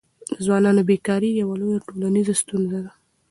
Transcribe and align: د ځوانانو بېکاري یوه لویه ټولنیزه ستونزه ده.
د 0.35 0.37
ځوانانو 0.45 0.81
بېکاري 0.89 1.29
یوه 1.41 1.55
لویه 1.61 1.79
ټولنیزه 1.87 2.33
ستونزه 2.41 2.79
ده. 2.85 2.91